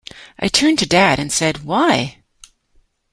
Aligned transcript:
I 0.39 0.47
turned 0.47 0.79
to 0.79 0.87
Dad 0.87 1.19
and 1.19 1.31
said 1.31 1.63
why? 1.63 2.23